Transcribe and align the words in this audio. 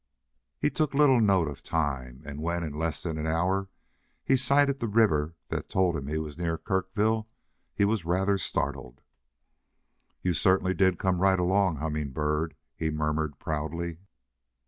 He 0.57 0.71
took 0.71 0.95
little 0.95 1.19
note 1.19 1.47
of 1.47 1.61
time, 1.61 2.23
and 2.25 2.41
when, 2.41 2.63
in 2.63 2.73
less 2.73 3.03
than 3.03 3.19
an 3.19 3.27
hour 3.27 3.69
he 4.25 4.35
sighted 4.35 4.79
the 4.79 4.87
river 4.87 5.35
that 5.49 5.69
told 5.69 5.95
him 5.95 6.07
he 6.07 6.17
was 6.17 6.39
near 6.39 6.57
to 6.57 6.63
Kirkville, 6.63 7.27
he 7.75 7.85
was 7.85 8.03
rather 8.03 8.39
startled. 8.39 9.01
"You 10.23 10.33
certainly 10.33 10.73
did 10.73 10.97
come 10.97 11.21
right 11.21 11.37
along, 11.39 11.75
Humming 11.75 12.13
Bird!" 12.13 12.55
he 12.75 12.89
murmured 12.89 13.37
proudly. 13.37 13.99